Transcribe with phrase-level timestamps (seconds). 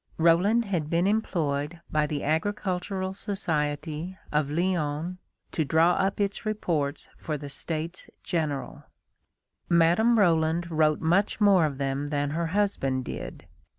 [0.17, 5.19] Roland had been employed by the Agricultural Society of Lyons
[5.51, 8.85] to draw up its reports for the States General.
[9.69, 13.45] Madame Roland wrote much more of them than her husband did.